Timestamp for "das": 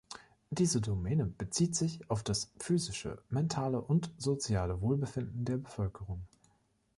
2.23-2.51